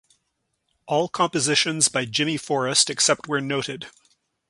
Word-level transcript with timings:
All 0.87 1.07
compositions 1.09 1.87
by 1.87 2.05
Jimmy 2.05 2.35
Forrest 2.35 2.89
except 2.89 3.27
where 3.27 3.39
noted 3.39 3.85